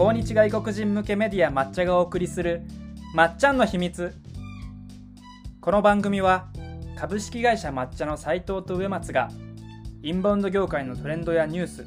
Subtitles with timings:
[0.00, 2.62] 訪日外国人向けメディア抹茶がお送りする
[3.14, 4.14] まっちゃんの秘密。
[5.60, 6.48] この番組は
[6.96, 9.28] 株式会社抹茶の斉藤と植松が
[10.02, 11.86] インバウンド業界のトレンドやニュース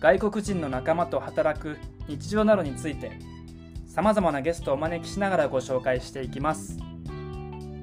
[0.00, 3.12] 外国人の仲間と働く日常などについて
[3.86, 6.78] さまざまなゲストをお招きしながらご紹介していきます。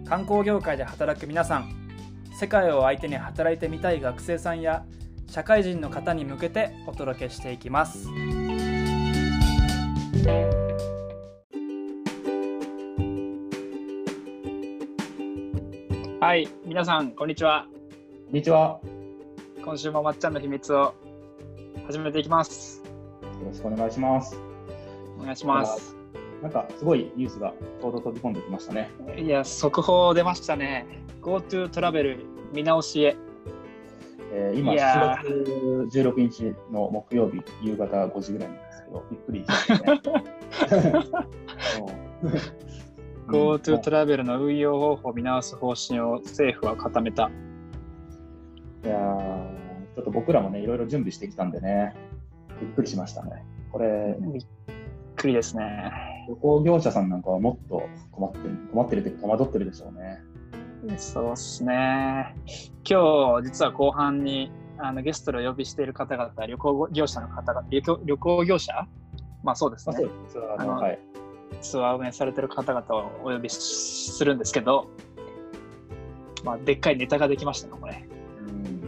[0.09, 1.71] 観光業界で働く皆さん
[2.37, 4.83] 世界を相手に働いてみたい学生さんや
[5.29, 8.09] 社会人の方に向けてお届けしていきます。
[16.19, 17.65] はい、皆さんこんにちは。
[18.25, 18.81] こんにちは。
[19.63, 20.93] 今週もまっちゃんの秘密を
[21.85, 22.83] 始めていきます。
[22.83, 22.89] よ
[23.45, 24.37] ろしくお願いします。
[25.17, 25.95] お願いします。
[26.41, 28.89] なんかすごいニュースがちょうど飛び込んできましたね。
[29.17, 30.85] いや、速報出ましたね。
[31.21, 33.15] GoTo トラベル見直しへ。
[34.31, 39.79] えー今いや7月16日の木曜日夕方5時ぐらいなんですけど、びっくりですね。
[42.23, 42.67] うん
[43.27, 47.29] GoTo トラベルの運用方法を見直す方針を政府は固めた。
[48.85, 49.57] いやー
[49.95, 51.93] ちょっと僕らもね、いろいろ準備してきたんでね、
[52.61, 53.43] びっくりしましたね。
[53.71, 54.45] これ、びっ
[55.17, 55.91] くりですね。
[56.29, 60.19] 旅行業者さんなんかはもっと困ってる、困ってるというか戸惑ってるでしょうね。
[60.97, 62.33] そうですね。
[62.89, 68.87] 今日、実は後半にあのゲストでお呼びしている方々、旅行業者の方々、旅行旅行業者？
[69.43, 70.23] まあそうですねまあ、そう。
[70.23, 70.37] です。
[70.37, 70.99] あのあのはい。
[71.61, 74.89] ツアー運営されてる方々をお呼びしするんですけど、
[76.43, 78.05] まあ、でっかいネタができましたね、これ。
[78.39, 78.81] うん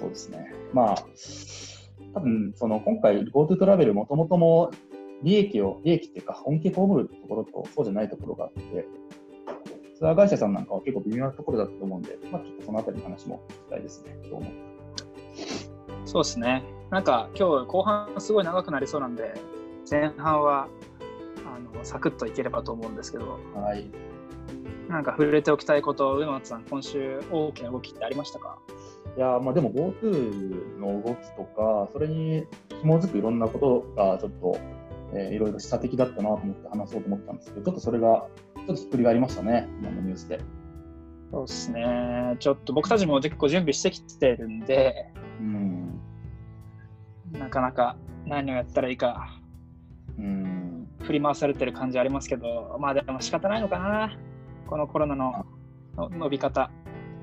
[0.00, 0.52] そうですね。
[0.72, 0.96] まあ、
[2.14, 4.70] 多分その今回 GoTo トラベルもともとも
[5.22, 8.86] 利益を、利益っていうか本気被るところとそうじゃないところがあって、
[9.98, 14.14] ツアー会社さんなんかは結構微妙なところだと思うんで、まあちょっとそのあたりの話も聞きたいですね。
[14.30, 14.50] どうも。
[16.04, 16.64] そうですね。
[16.90, 19.32] なんか今日後半すごい長くなりそうなんで、
[19.90, 20.68] 前半は
[21.46, 23.90] あのサクッといければと思うんですけど、はい。
[24.90, 28.58] なんか触れておきたいこと、上松さん、今週大きな動きってありましたか？
[29.16, 32.44] いやーまあでも GoTo の動きとか、それに
[32.82, 34.58] 紐づくいろんなことがちょっと、
[35.14, 38.26] えーいろいろ示唆的だったなと思って話そうと思ったんですけど、ちょっとそれが、
[38.66, 40.40] ちょっとひっくり返りましたね、今のニュースで。
[41.30, 42.36] そうですね。
[42.40, 46.00] ちょっと僕たちも結構準備してきてるんで、うん。
[47.32, 47.96] なかなか
[48.26, 49.38] 何をやったらいいか
[50.18, 50.88] うん。
[51.02, 54.18] 振り回されてる感じありますけど、まあでも仕方ないのかな。
[54.66, 55.46] このコロナの
[55.96, 56.70] の伸び方。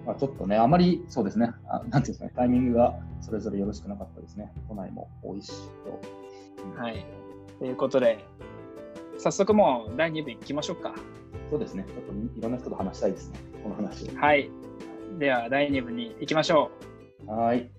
[0.05, 4.51] まあ、ちょっとね、あまりそうですね、あなんていうんですかね、タイミングがそれぞれよろしくなかったですね。
[4.67, 5.51] 都内も多いし
[5.85, 6.81] と。
[6.81, 7.05] はい。
[7.59, 8.25] ということで、
[9.23, 10.93] 早速もう第2部いきましょうか。
[11.49, 14.19] そうですね、ちょっといろんな人と話したいですね、この話を。
[14.19, 14.49] はい。
[15.17, 16.71] では第2部に行きましょ
[17.25, 17.69] はい、う。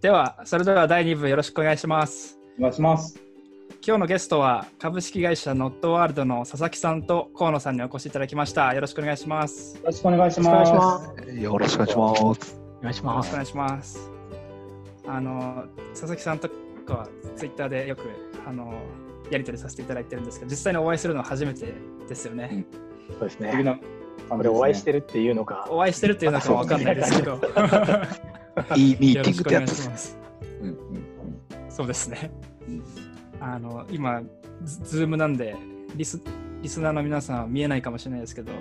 [0.00, 2.38] では、それでは第2部よろしくお願いします。
[2.58, 3.20] お願いします。
[3.86, 8.74] 今日のゲストは株式会社ノットワールドの佐々木さんと河野さんにお越しいただきました。
[8.74, 9.76] よろしくお願いします。
[9.76, 10.66] よろしくお願いしよろしくお願ます。
[10.66, 10.98] いしま
[11.28, 11.34] す。
[11.42, 12.18] よろしくお願いします。
[12.18, 13.46] お願いしますよろしくお願い。
[13.46, 14.10] します。
[15.06, 16.48] あの佐々木さんと
[16.84, 18.02] かはツイッターでよく
[18.44, 18.74] あの
[19.30, 21.72] やり取りさせていただいてるんですけど、実際にお会いするのは初めて
[22.08, 22.64] ですよね。
[23.18, 23.52] そうですね。
[23.52, 23.80] すね
[24.42, 25.66] れお会いしてるっていうのか。
[25.70, 27.40] お会いしてるっていうのかわかんないですけど、
[28.76, 29.82] いいミーティングってやつです。
[29.82, 30.18] します。
[30.60, 30.76] うんうん
[31.68, 32.30] そうですね
[32.66, 32.84] うん。
[33.38, 34.22] あの今
[34.64, 35.54] ズズームなんで
[35.94, 36.22] リス
[36.62, 38.52] リスナーの皆さんは見えないかもしれないですけど、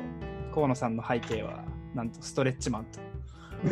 [0.53, 2.99] 河野さんの背景はなんとストレッチマンと。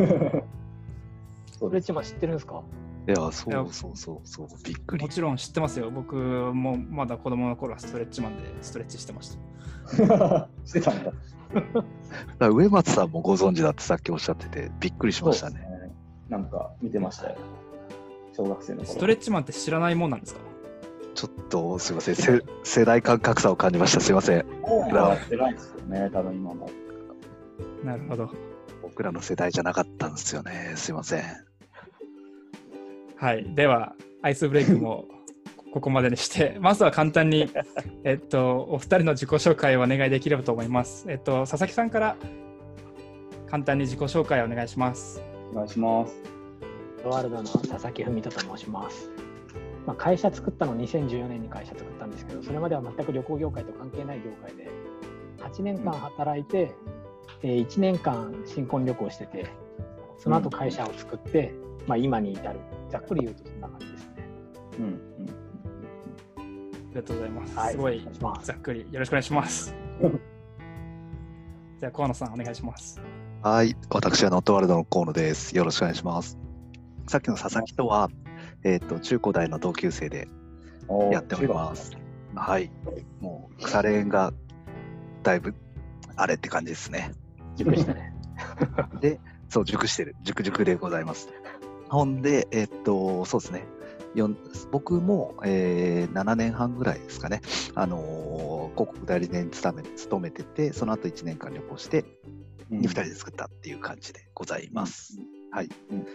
[0.04, 1.60] うんそうです。
[1.60, 2.64] これちま知ってるんですか？
[3.08, 5.10] いや、そうそうそうそう、びっくりも。
[5.10, 5.92] ちろん知ってますよ。
[5.92, 9.38] 僕もまだ子供の頃はストレッチマンでストレッチしてまし
[9.88, 10.50] た。
[10.66, 11.12] してたんだ。
[12.40, 15.60] だ上松さんもご存知だってさっきおっしゃってて、びっくりしましたね。
[15.60, 15.68] ね。
[16.30, 17.36] なんか見てましたよ。
[18.36, 18.90] 小学生の頃。
[18.90, 20.40] ストレッチマンって知らないもんなんですか？
[21.14, 24.00] ちょっとすいません、せ世代間格差を感じました。
[24.00, 24.40] すいません。
[24.40, 26.70] ですよね、多分今も。
[27.84, 28.32] なるほど。
[28.82, 30.74] 僕らの世代じゃなかったんですよね。
[30.76, 31.24] すいません。
[33.18, 33.46] はい。
[33.56, 35.06] では、アイスブレイクも
[35.74, 37.50] ここまでにして、 まずは簡単に、
[38.04, 41.06] えっと、お二人の自己紹介をお願いできればと思います。
[41.10, 42.16] えっと、佐々木さんから
[43.50, 45.22] 簡単に自己紹介をお願いします。
[45.52, 46.16] お願いします。
[47.04, 49.10] ワールドの佐々木文人と申します。
[49.86, 54.70] まあ、会社作ったの2014年に会社作ったんですけど、それまでは全く旅行業界と関係ない業界で、
[55.40, 56.72] 8年間働いて、
[57.42, 59.48] えー1年間新婚旅行してて、
[60.18, 61.54] その後会社を作って、
[61.88, 62.60] まあ、今に至る。
[62.90, 64.12] ざっくり言うとそんな感じですね。
[64.80, 65.44] うんうん
[66.94, 67.58] ありがとうございます。
[67.58, 68.08] はいすごい
[68.44, 69.76] ざっくりよろしくお願いします。
[71.80, 73.02] じゃあ、河野さん、お願いします。
[73.42, 75.58] はい、私はノットワールドの河野です。
[75.58, 76.38] よろしくお願いします。
[77.08, 78.10] さっきの佐々木とは、
[78.64, 80.30] えっ、と、中高大の同級生で
[81.12, 81.92] やっております。
[82.36, 82.72] はい。
[83.20, 84.32] もう、腐れ縁が
[85.24, 85.56] だいぶ
[86.16, 87.12] あれって感じですね。
[87.56, 88.14] 熟したね。
[89.02, 89.20] で、
[89.50, 90.16] そう、熟してる。
[90.22, 91.30] 熟熟でございます。
[91.94, 93.66] ほんで、えっと、そうですね。
[94.16, 94.38] よん
[94.72, 97.42] 僕も、えー7年半ぐらいですかね、
[97.76, 98.44] あのー
[98.74, 102.04] 広告代理店に勤め勤めてて、その後1年間旅行して、
[102.72, 105.20] うん2人で作ったっていう感じでございます。
[105.52, 105.70] はい。
[105.92, 106.06] うんうん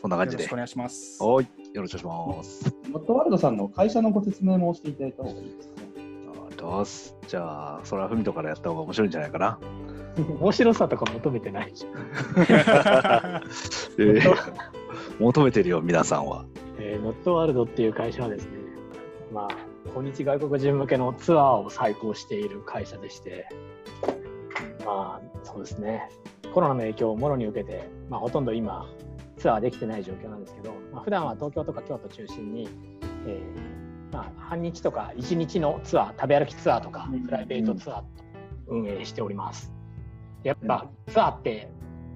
[0.00, 0.56] そんな感じでよろしくお。
[0.56, 1.22] 願いします。
[1.22, 1.46] はい。
[1.72, 2.74] よろしくお願いします。
[2.84, 5.86] うんノットワールドさんの会社のご説明もしていただいた方がいいですかね。
[6.50, 9.58] あどうすじゃあ、それはふみとからやった方が面白いんじゃないかな。
[10.40, 11.86] 面白さとか求めてないし。
[13.98, 14.34] えー
[15.20, 16.44] 求めてるよ、皆さんは。
[16.78, 18.52] えーノットワールドっていう会社はですね、
[19.32, 19.48] まあ、
[19.94, 23.48] 訪日外国人向けのツアーを再興している会社でして、
[24.84, 26.08] まあ、そうですね、
[26.54, 28.86] コロナの影響をもろに受けて、まあ、ほとんど今、
[29.36, 32.68] ツアーできてない状況なんですけど、まあ、普段は東京とか京都中心に、
[33.26, 38.06] えーまあ、半日とか1日のツアー、食べ歩きツアーとかうん、プライベートツアーと
[38.68, 39.77] 運営しております。
[40.42, 41.68] やっぱツアーって、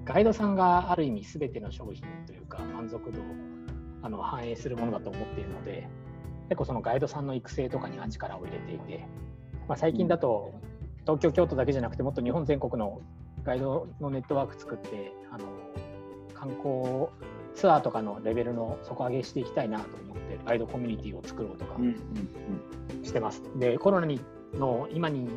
[0.05, 3.23] ガイドさんがある意味全ての商品というか満足度を
[4.01, 5.87] あの反映するものだと思っているので
[6.49, 9.05] 結構そのガイドさんの育成とかには力を入れていて、
[9.67, 10.53] まあ、最近だと
[11.01, 13.01] 東京京都だけじゃなくてもっと日本全国の
[13.43, 15.45] ガイドのネットワーク作ってあの
[16.33, 17.07] 観光
[17.55, 21.77] ツアーとかのレベルの底上げしていきたいなと思ってガイドコミュニティを作ろうとか
[23.03, 23.41] してます。
[23.57, 24.19] でコロナに
[24.53, 25.29] の今に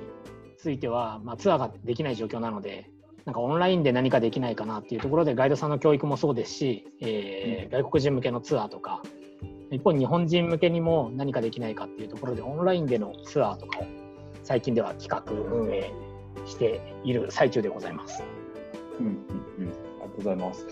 [0.58, 2.90] ついては、まあ、ツアーができない状況なので
[3.24, 9.02] なんかオンラインで何かできないかなっていうところでガイドさんの教育もそうですし、えー外国人向けのツアーとか
[9.70, 13.86] 一方日本人向けにも何かできないかっていうところでオンラインでのツアーとかを
[14.44, 15.92] 最近では企画運営
[16.46, 18.22] している最中でございます。
[19.00, 20.66] うんうんうんありがとうございます。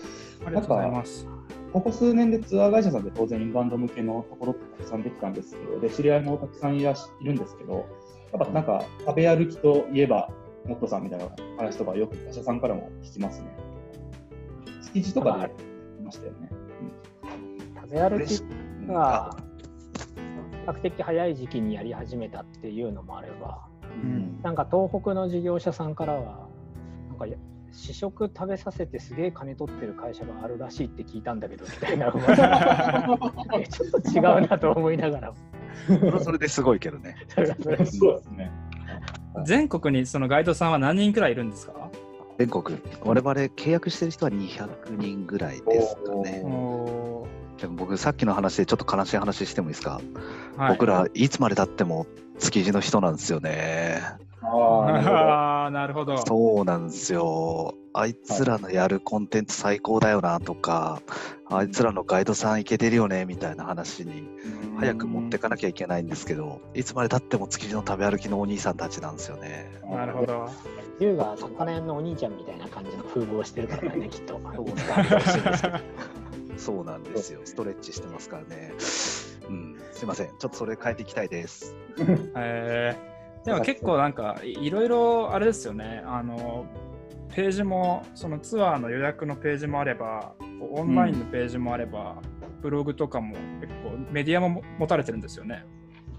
[0.45, 1.27] ありがとうございます。
[1.73, 7.85] ここ数年でツアー会社さんで当然インバウンド向けのところってたくさんできたんですけど、で知り合いもたくさんいらっしいるんですけど、
[8.31, 10.29] やっぱなんか食べ歩きといえば、
[10.65, 13.55] モットさんみたいな話とかよく他社さんからも聞きますね。
[14.81, 15.63] 築地とかでやって
[16.03, 16.49] ましたよね。
[17.75, 18.87] 食べ歩きうん。
[18.87, 19.35] が
[20.51, 23.67] 比較的早い時期にやり始めたっていうのもあれば
[24.03, 24.41] うん。
[24.41, 26.47] なんか東北の事業者さんからは
[27.09, 27.37] なんかや
[27.75, 32.07] 試食食べさせてすげえ金取ってる会社があるらしいって聞いたんだけどみたいな
[33.59, 35.33] えちょっと違うなと思いながら
[35.87, 37.15] それはそれですごいけどね。
[39.45, 41.73] 全国にそのガイドさんは何人くらいいるんですか？
[42.37, 46.41] 全国、我々契約してる人は200人ぐらいですかね。
[46.45, 47.27] お
[47.59, 50.71] でも僕、さっきの話でちょっと悲しい話してもいいですか、ーはい。
[50.73, 52.07] 僕らいつまでたっても
[52.39, 54.01] 築地の人なんですよね。
[54.41, 54.91] ああ、
[55.71, 56.13] なるほど。
[56.13, 56.25] あーなるほど。
[56.25, 57.75] そうなんですよ。
[57.93, 61.01] あいつらのやるコンテンツ最高だよなとか、
[61.47, 64.27] あいつらのガイドさんいけてるよねみたいな話に
[64.77, 69.71] 早く持ってかなきゃいけないんですけど、いつまでたっても築地の食べ歩きのお兄さんたちなんですよね。
[69.89, 70.25] なるほ。
[70.25, 70.49] ど。
[70.99, 74.39] 龍が魚屋のお兄ちゃんみたいな感じの風貌をしてるからねきっと
[76.57, 77.41] そうなんですよ。
[77.43, 78.73] ストレッチしてますからね。
[79.49, 80.27] うん、すいません。
[80.27, 81.75] ちょっとそれ変えていきたいです。
[82.35, 83.14] えー、
[83.45, 86.01] でも結構なんかいいろいろあれですよね。
[86.05, 86.65] あの
[87.33, 90.33] ページもそのツアーの予約のページもあれば
[90.71, 92.15] オンラインのページもあれば、
[92.61, 95.63] ブログとかも結構メディアも持たれてるんですよね。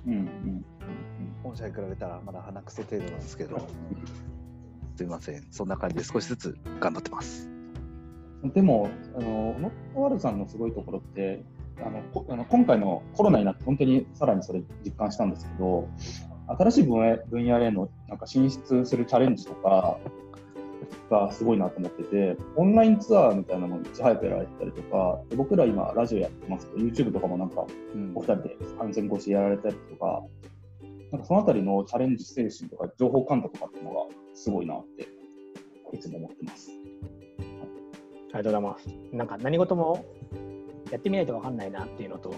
[0.07, 0.65] うんうん
[1.43, 3.67] 本社に比べたらまだ鼻くそ程度なんですけど、
[4.97, 5.47] すいません。
[5.51, 7.49] そんな感じで少しずつ頑張ってます。
[7.49, 7.57] うん
[8.51, 11.43] でも、あのノットワールドさんのすごいところって、
[11.85, 15.89] あのこあの今回のコロナになって、本当にさらにそれ実感したんですけど、
[16.49, 19.99] 新しい分野分野へのなんか進出するチャレンジとか
[21.11, 30.23] がすごいなと思ってて、オンラインツアーみたいなのもいち早くやられてたりとか、で僕ら今、ラジオやってますけど、YouTube とかもなんか、うんお二人で安全越しやられたりとか、
[31.13, 34.01] なんかそのあたりのチャレンジ精神とか、情報感度とかっていうのが
[34.35, 35.09] すごいなって、
[35.93, 36.71] いつも思ってます。
[38.33, 38.89] ありがとうございます。
[39.13, 40.05] なんか何事も
[40.91, 42.35] やってみないと分かんないなっていうのと、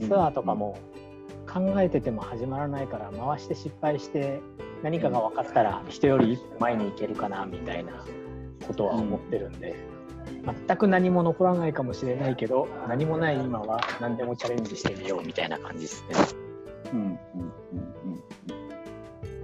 [0.00, 0.76] ツアーとかも
[1.52, 4.40] 考えてても始まらないから、回して失敗して、
[4.82, 8.04] 何かが分かったら人より一歩前に行けるかなみたいな
[8.66, 9.76] ことは思ってるんで、
[10.66, 16.16] 全く何も残らないかもしれないけど、何もない今は何でもチャレンジしてみようみたいな感じですね。
[16.92, 18.22] うんうんうんうん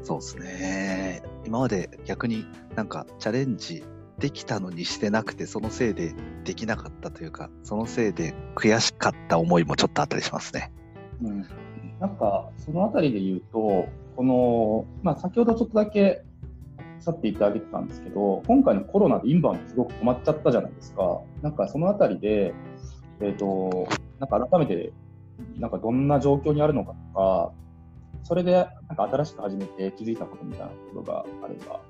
[0.02, 1.22] そうですね。
[1.44, 3.84] 今まで逆になんかチャレンジ
[4.18, 10.72] できたのにしてなくて、そのせいでできなかったというか、そのせいで悔しかった思いもちょっとあったりしますね。
[11.22, 11.46] うん
[12.00, 13.86] なんか、そのあたりで言うと、
[14.16, 16.24] この、まあ、先ほどちょっとだけ
[17.06, 21.20] おっていただいてたんですけど、今回のコロナでインバウンドすごく止まっちゃったじゃないですか。
[21.42, 22.54] なんかそのあたりで、
[23.20, 23.88] えっ、と、
[24.18, 24.92] なんか改めて、
[25.56, 27.52] なんかどんな状況にあるのかとか、
[28.24, 28.52] それで
[28.88, 31.80] なんか新しく始めて気づいたことみたいなことがあれば、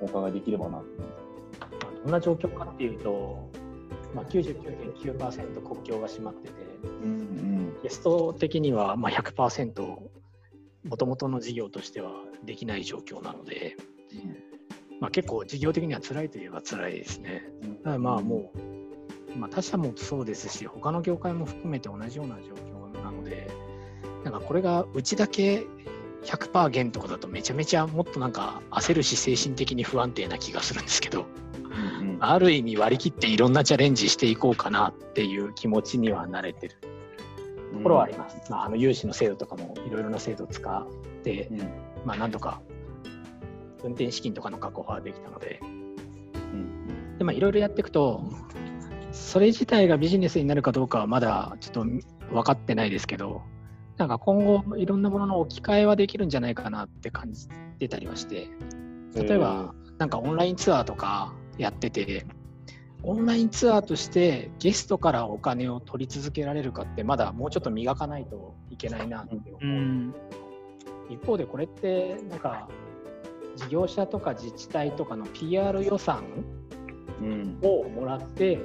[0.00, 2.02] お伺いできればなと思います。
[2.04, 3.48] どんな状況かっていうと、
[4.14, 6.54] まあ、99.9%国境が閉まってて、
[6.84, 7.76] うん。
[7.82, 9.82] ゲスト的にはまあ100%
[10.84, 12.12] もともとの事業としては
[12.44, 13.76] できない状況なので、
[15.00, 17.42] まあ、結構事業的には辛いといえば辛いですね。
[17.84, 18.52] ただまあも
[19.34, 23.50] う、まあ、他社もそうですし、他の業界も含めて同じような状況なので、
[24.24, 25.66] なんかこれがうちだけ
[26.24, 31.26] 100%減とかだとめちゃめちゃもっとなんか焦るし精神的に不安定な気がするんですけど、
[32.24, 36.76] ある意味割り切っていろんなチャレンジしていこうかなっていう気持ちには慣れてる。
[37.72, 38.48] ところはあります。
[38.48, 41.58] まあ、あの融資の制度とかもいろいろな制度を使って、うん。
[42.04, 42.60] まあなんとか
[43.82, 48.22] 運転資金とかの確保はできたので、うんでまあいろいろやっていくと、
[49.10, 51.84] それ自体がビジネスになるかどうかはまだちょっと
[52.32, 53.42] 分かってないですけど、
[53.96, 57.48] なんか今後いろんなものの置き換えはできるんじゃないかなって感じ
[57.80, 58.48] てたりはして、
[59.16, 62.26] 例えば、なんかオンラインツアーとかやってて、
[63.04, 69.64] オンラインツアーとしてゲストからお金を取り続けられるかって、まだもうちょっと磨かないといけないなって思う。
[69.64, 70.14] うん。
[71.08, 72.68] 一方でこれって、なんか
[73.56, 76.24] 事業者とか自治体とかの PR 予算
[77.20, 77.58] うん。
[77.62, 78.60] をもらって、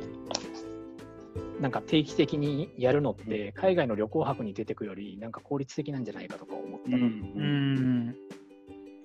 [1.59, 6.89] なんか定期的にやるのって、海外の旅行泊に出てくより、なんか効率的なんじゃないかとか思った。
[6.89, 7.09] り、うん。
[7.35, 8.05] うん。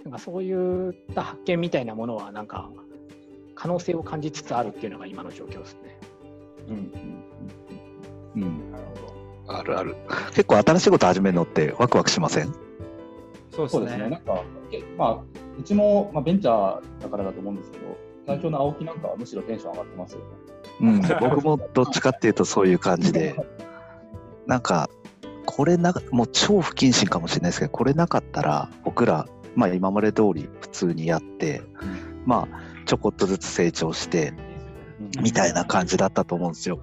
[0.05, 2.71] なんかそういった発見みたいなものは、なんか
[3.63, 5.97] 可能性を感じつつあるっていうのが今の状況ですね。
[6.69, 6.77] うん
[8.35, 8.85] うんうんなる
[9.47, 9.59] ほど。
[9.59, 9.95] あるある。
[10.31, 12.53] 結構新しいこと始めるのってワクワクしません？
[13.53, 14.43] そうですそうですね、なねんか、
[14.73, 15.19] えまあ、
[15.61, 17.85] うちも、まあ、ベンチャーだからだと思うんですけど、
[18.27, 20.25] 代表の青木なんかはむしろテンション上がってますよね。
[20.81, 21.01] うん、
[21.31, 23.37] 僕もどっちかっていうとそういう感じで、
[24.49, 24.91] なんか、
[25.47, 31.63] これな、もう超不謹慎かもしれないですけど、これなかったら、僕ら、まあ今まで通り普通にやって、
[32.27, 34.35] まあちょこっとずつ成長して、
[35.23, 36.79] みたいな感じだったと思うんですよ。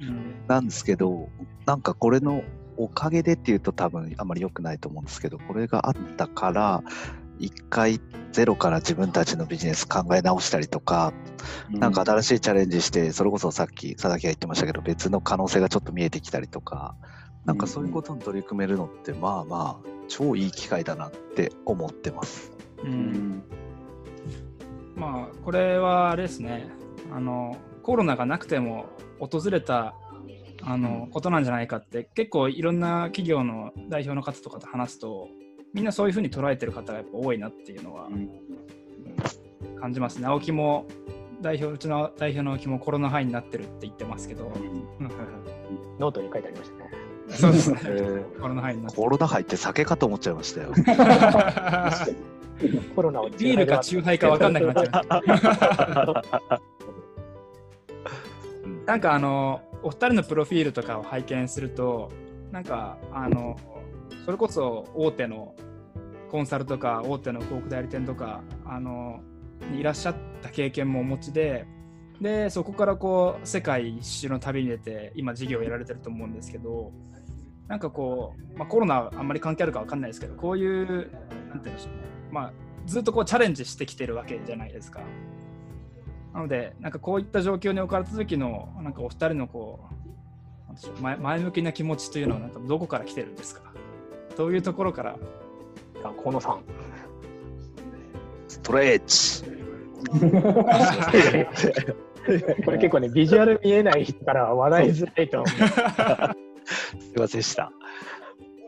[0.00, 0.46] うん。
[0.46, 1.28] なんですけど、
[1.66, 2.44] なんかこれの
[2.76, 6.84] おかげでっていうと多分あまり良くないと思うんですけど、これがあったから、
[7.40, 8.00] 一回
[8.30, 11.12] ゼロから自分たちのビジネス考え直したりとか、
[11.68, 16.94] なんか新しいチャレンジして、それこそさっき佐々木が言ってましたけど、別の可能性がちょっと見えてきたりとか、
[17.44, 22.52] なんかそういうことに取り組めるのって、まあまあ、超いい機会だなって思ってます。
[22.84, 23.63] ううんん
[24.94, 26.68] まあこれはあれですね。
[27.12, 28.86] あのコロナがなくても
[29.18, 29.94] 訪れた
[30.62, 35.28] あのことなんじゃないかって結構いろんな企業の代表の方とかと話すと
[35.74, 38.30] みんなそういうふうに捉えてる方がやっぱ多いなっていうのはうん。
[39.80, 40.26] 感じますね。
[40.26, 40.86] 青木も
[41.42, 44.50] 代表うちの代表の青木もコロナハイになってるって言ってますけど、
[45.98, 46.83] ノートに書いてありましたね。
[47.38, 47.80] そうですね。
[47.84, 50.72] えコロナハイになってコロナハイって酒かと思っちゃいましたよ。
[50.72, 50.84] る。
[52.94, 55.02] コロナをビールかチューハイか分かんなくなっちゃ
[56.40, 56.44] う。
[58.86, 62.10] なんかあのお二人のプロフィールとかを拝見すると
[62.52, 63.56] なんかあの
[64.24, 65.54] それこそ大手の
[66.30, 69.20] コンサルとか大手の広告代理店とかあの
[69.70, 71.66] にいらっしゃった経験もお持ちで
[72.20, 76.92] でそこからこう世界一周の旅に出て今事業をやられてると思うんですけど
[77.68, 81.08] なんかこう、まあ、コロナあんまり関係あるかわかんないですけどこういうなんて
[81.50, 82.52] 言うんでしょうね、まあ、
[82.86, 85.00] ずっとこうチャレンジしてきてるわけじゃないですか。
[86.34, 89.92] なので、なんかこういった状況に置かれた時の、なんかお二人のこう、
[90.66, 93.62] なんでしょう前前向きな気持ちというのは、なんかどこから来てるんですか？
[94.36, 95.16] どういうところから
[96.02, 96.64] あ河野さん。
[98.48, 99.44] ストレッチ。
[102.64, 105.50] これ結構ね、ビジュアル見えない人からは笑いづらいと思う。
[107.00, 107.72] すいませんでした。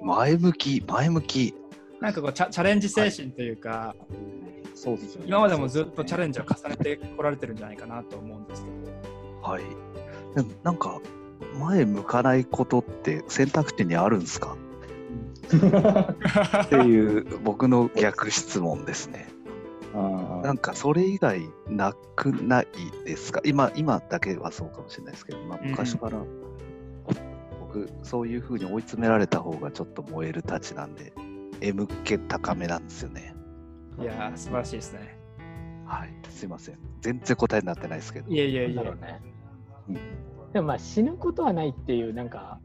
[0.02, 1.54] 前向き、前向き。
[2.00, 3.94] なんかこうチャチャレンジ精神というか、
[4.74, 9.48] そうですよね今までもずっとチャレンジを重ねてこられてるんじゃないかなと思うんですけど。
[9.50, 9.62] はい。
[10.34, 11.00] でもなんか、
[11.58, 14.56] 前向かないことって選択肢にあるんですか？
[16.64, 19.28] っていう僕の逆質問ですね。
[19.94, 22.66] あなんかそれ以外なくない
[23.06, 23.40] ですか？
[23.44, 26.18] 今今だけはそうかもしれないですけど、まあ、うん昔から、
[27.76, 31.12] 僕そういうふうに追い詰められた方がちょっと燃えるたちなんで
[31.60, 33.34] M 気高めなんですよね。
[34.00, 35.18] いやー、素晴らしいですね。
[35.86, 36.78] はい、すいません。
[37.00, 38.30] 全然答えになってないですけど。
[38.30, 39.00] いえいえいえなんだろう。
[39.00, 39.20] ね
[39.88, 39.94] うん。
[40.52, 42.60] でもまあ死ぬことはないっていう、なんか、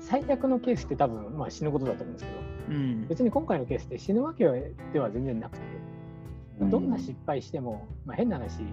[0.00, 3.08] 最悪のケースって多分、まあ、死ぬことだと思うんですけど、うん。
[3.08, 4.44] 別に今回のケースって死ぬわけ
[4.92, 5.64] では全然なくて、
[6.62, 8.64] どんな失敗しても、まあ、変な話、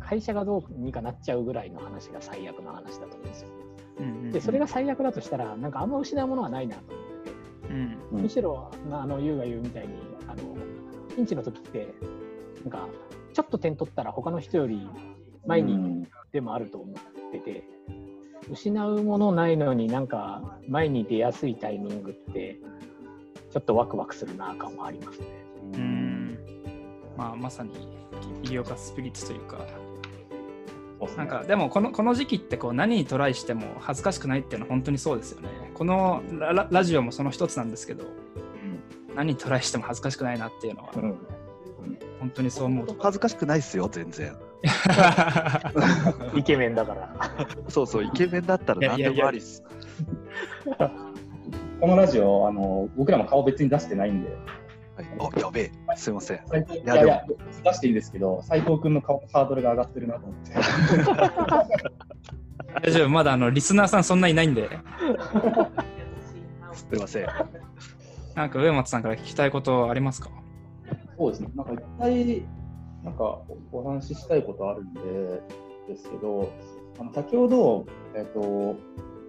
[0.00, 3.48] 会社がどうにかなっちゃうぐらいの話が最悪の話だと思うんですよ。
[3.98, 4.30] うんうんうん。
[4.32, 7.36] で、それが最悪だとしたら、なんかあんま失うものはないなと思ってて、
[7.70, 7.98] うん。
[8.12, 8.22] うん。
[8.22, 9.94] むしろ、あの、優が言うみたいに、
[10.28, 10.56] あの、
[11.14, 11.94] ピンチの時って、
[12.64, 12.88] なんか、
[13.32, 14.86] ちょっと点取ったら他の人より
[15.46, 16.08] 前にうん。
[16.32, 17.64] でもあると思ってて、
[18.50, 22.58] 失うものないのになんか前に出やすいタイミングって、
[23.50, 25.26] ちょっとワクワクするな感はありますね。
[25.74, 26.38] うん。
[27.16, 27.70] まあまさに
[28.42, 29.66] 起業家スピリッツというか
[31.16, 35.48] なんかでもこのこの時期ってこう何にトライしても恥ずかしくないっていうのは本当にそうですよね。
[35.74, 38.04] このラララジオもその一つなんですけど
[39.14, 41.02] 何にトライしても恥ずかしくないなっていうのはうん。
[41.02, 41.18] うん
[42.22, 42.96] 本当にそう思う。
[43.00, 44.32] 恥ずかしくないっすよ、全然。
[46.36, 47.12] イケメンだから。
[47.68, 49.64] そうそう、イケメンだったら何でもありっす。
[51.80, 54.30] このラジオ、あの僕らも顔別に出してないんで、
[55.18, 56.38] はい、あ、やべえ、すいません。
[56.38, 56.40] い
[56.84, 57.24] やいや、
[57.64, 60.52] 出していいんですけど、斉藤君のハードルが上がってるなと思って。
[62.82, 64.70] 大丈夫まだあのリスナーさんそんないないんで
[66.72, 67.26] すいません。
[68.34, 70.30] なんか上松さんから聞きたいことありますか？
[71.18, 72.42] そうですね、なんかいっぱい、
[73.04, 75.00] なんかお話ししたいことあるんで、
[75.88, 76.50] ですけど、
[76.98, 78.76] あの先ほど、えっ、と、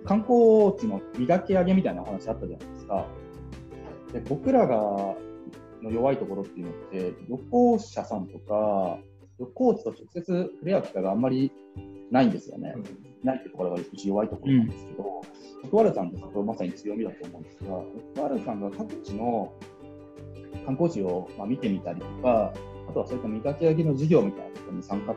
[0.06, 3.06] 観光地の磨き上げみたいなお話あったじゃないですか。
[4.14, 5.16] で僕らが
[5.84, 9.00] の弱いところっていうのって、旅行者さんとか、
[9.40, 11.52] 旅行地と直接触れ合う機会があんまり
[12.12, 12.74] ないんですよね。
[13.24, 15.22] ないってところがうち弱いところなんですけど、
[15.66, 17.82] 福原さんってそこまさに強みだと思うんですが、
[18.14, 19.54] 福原さんが各地の
[20.66, 22.54] 観光地をまあ見てみたりとか、
[22.90, 25.16] あとはそういった磨き上げの事業みたいなことに参画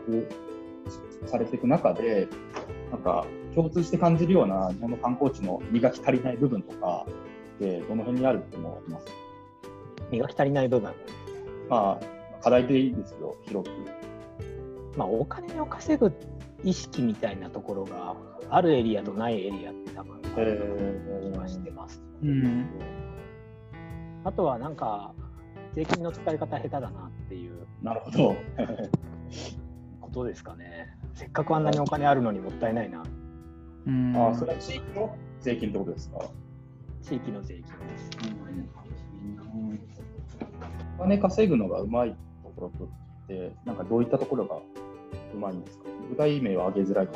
[1.28, 2.28] されていく中で、
[2.90, 7.06] なんか共通して感じるような日本の観光地の磨き足りない部分とか
[7.56, 9.06] ってどの辺にあると思います
[10.10, 10.92] 磨き足りない部分。
[11.68, 13.74] まあ、課題でいいですけど、広く。
[14.96, 16.12] まあ、お金を稼ぐ
[16.64, 18.14] 意識みたいなところが
[18.48, 22.02] あるエリアとないエリアって多分気はしてます。
[22.22, 22.66] うん
[24.24, 25.12] あとはなんか
[25.72, 28.36] 税金の使い方下手だなっていうなるほど。
[30.00, 30.96] ことですかね。
[31.14, 33.04] せっかくあんなにお金あるのにもったいないな。
[33.86, 36.18] うんあそれは地域の税金ってことですか？
[37.02, 38.10] 地域の税金です。
[40.98, 42.16] お金稼ぐのがうまいと
[42.56, 44.56] ころって、なんかどういったところが
[45.34, 45.84] うまいんですか？
[46.10, 47.08] 具体名は挙げづらい。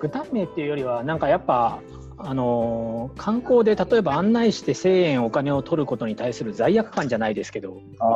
[0.00, 1.80] 具体名っていうよりはなんかやっぱ
[2.18, 7.80] あのー観光で例えば案内して1000円お金を取ることに対する罪悪感じゃないですけど。
[7.98, 8.06] あ、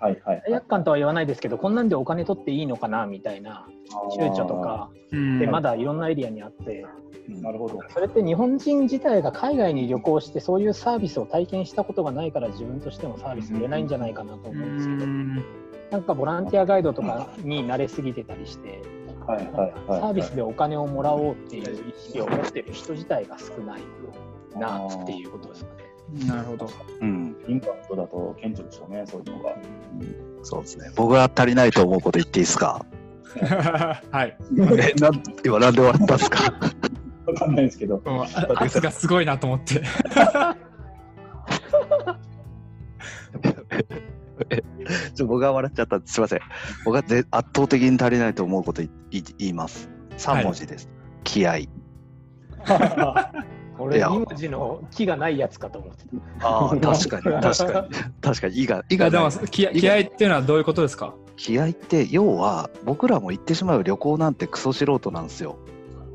[0.00, 0.42] はいはい、はい。
[0.46, 3.66] 罪悪感とは言わないですけどこんなんでお金取っていいのかなみたいな
[4.16, 7.42] 躊躇とかうんでまだいろんなエリアにあってあー。
[7.42, 7.78] なるほど。
[7.90, 15.06] それって日本人自体が海外に旅行してそういうサービスを体験したことがないから自分としてもサービス売れないんじゃないかなと思うんですけど
[15.92, 18.80] なんかボランティアガイドとかに慣れすぎてたりして
[19.26, 20.00] はいはいはい。
[20.00, 23.82] サービスでお金をもらおうっていう意識を持ってる人自体が少ない
[24.58, 25.89] なっていうことですかね。
[26.26, 26.68] なるほど。
[27.00, 29.54] うん、インパクトだと顕著でしょうね、そういうのが。
[30.42, 30.90] そうですね。
[30.96, 32.84] 僕が足りないと思うこと言っていいですか？
[34.10, 34.36] はい。
[34.58, 36.52] え、なん今なんで笑ったんですか？
[37.26, 38.02] わかんないですけど。
[38.56, 39.82] 圧がすごいなと思って。
[45.14, 46.14] ちょ僕が笑っちゃったす。
[46.14, 46.40] すみません。
[46.84, 49.88] 僕がぜ圧倒的に足りないと思うこと言い言います。
[50.18, 50.88] 3文字です。
[51.22, 51.58] 気合。
[53.80, 56.04] 俺、いや2文字の木がないやつかと思って
[56.40, 56.46] た。
[56.48, 57.94] ああ、 確かに、確かに。
[58.20, 61.14] 確かに、いが、いいやでも気合気合っていうのはどういうことですか？
[61.36, 65.56] 気合って、要は、僕らも行ってしまう旅行なんてクソ素人なんですよ。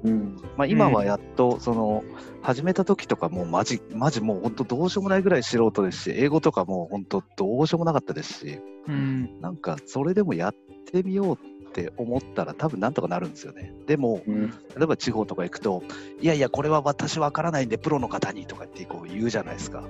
[0.03, 0.35] うん。
[0.55, 2.03] まあ、今はやっと、その、
[2.43, 9.41] 始めた時とかもうマジ、マジもう本当どうしようもないぐらい素人ですし、英語とかもう本当どうしようもなかったですし、うん。
[9.41, 10.53] なんかそれでもやっ
[10.91, 11.54] てみようって
[11.97, 13.73] 思ったら多分なんとかなるんですよね。
[13.87, 14.49] でも、うん。
[14.49, 15.83] 例えば地方とか行くと、
[16.21, 19.83] いやいや、これは私わからないんで、プロの方にとかってこう言うじゃないですか。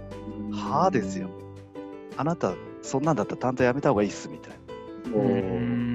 [0.52, 1.30] はあですよ。
[2.18, 5.20] あなた、そんなんだったら担当やめた方がいいっすみたいな。
[5.20, 5.26] う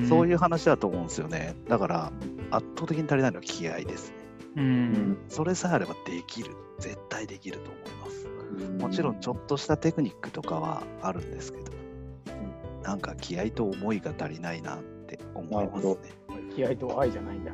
[0.05, 0.07] ん。
[0.09, 1.55] そういう話だと思うんですよね。
[1.69, 2.13] だから、
[2.51, 4.17] 圧倒的に足りないのは気合ですね。
[4.57, 4.61] う。
[4.61, 5.19] うんん。
[5.29, 6.51] それさえあればできる。
[6.79, 8.27] 絶対できると思います。
[8.27, 11.71] うんもちろんちょっとしたテクニックとかはあるんですけど、
[12.83, 14.79] なんか気合と思いが足りないなっ
[15.11, 15.95] て思いますね
[16.29, 16.55] なるほ。
[16.55, 17.53] 気合と愛じゃないんだ。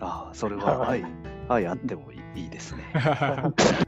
[0.00, 1.04] ああ、それは愛、
[1.48, 2.84] 愛あってもいいいいですね。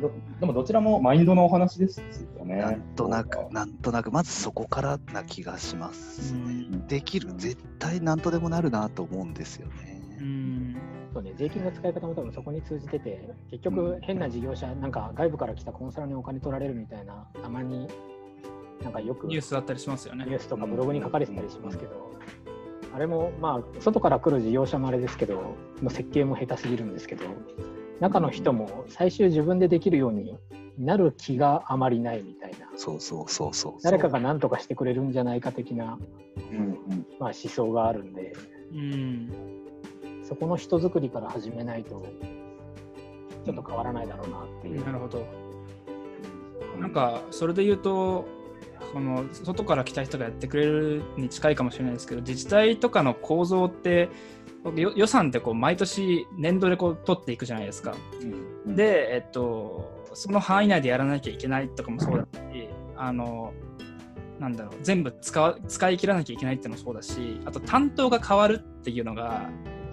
[0.00, 0.10] ど
[0.40, 2.00] でもどちらもマインドのお話です
[2.38, 2.56] よね。
[2.56, 6.34] なんとなくなんとなく、まずそこからな気がします。
[6.34, 10.00] うんできる、絶対なんとでもなるなと思うんですよね。
[10.20, 10.76] うん
[11.12, 17.88] そうね、税金の使い方も多分そこに通じてて、結局変な事業者、なんか外部から来たコンサルにお金取られるみたいな、たまに
[18.82, 20.24] なんかよくニュニュースだったりしますよね。
[20.24, 22.12] ースとかブログに書かれてたりしますけど、
[22.94, 27.24] あれもまあ外から来る事業者もあれですけどの設計も下手すぎるんですけど
[28.00, 30.36] 中の人も最終自分でできるように
[30.78, 32.68] なる気があまりないみたいな。
[32.76, 33.74] そうそうそうそう。
[33.82, 35.98] 誰かが何とかしてくれるんじゃないか的な、
[36.50, 36.60] うんう
[36.94, 37.06] ん。
[37.18, 38.32] まあ、思想があるんで。
[38.72, 39.30] うん。
[40.24, 42.06] そこの人作りから始めないと
[43.44, 44.86] ちょっと変わらないだろうなっていう。
[44.86, 45.26] なるほど。
[46.78, 48.24] なんかそれで言うと
[48.92, 54.08] その外から来た人がやってくれるに近いかもしれないですけど自治体とかの構造って
[54.76, 57.94] よ予算ってこう毎年年度でこう取っていくじゃないですか。
[58.66, 63.54] うん、で、えっと、その範囲内でやらなきゃいけないとかもそうだし、あの、
[64.38, 69.48] なんだろう、全部使わ使い切らなきゃいけないっていうのもそうだし、あと担当が変わるっていうのが、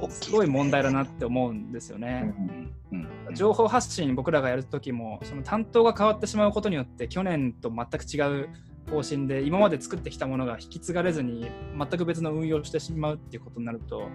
[0.10, 2.34] すごい問題だなって思うんですようね。
[3.34, 8.50] 情報発信僕らがやるときも、その担当が変わってしまうことによって、去年と全く違う
[8.90, 11.48] 方針で、今まで作ってきたものが引き継がれずに、
[11.78, 14.10] 全く別の運用をしてしまうっていうことになると、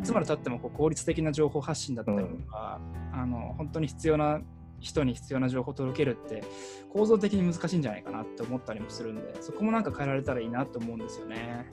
[0.00, 2.80] いつまでたってもこう効率的な情報発信だったりとか、
[3.12, 4.40] あの本当に必要な
[4.80, 6.42] 人に必要な情報を届けるって
[6.92, 11.66] 構造的に難しいんじゃないかなって思ったりもするんでそこもなんか変えられたらいいなと思うんですよね。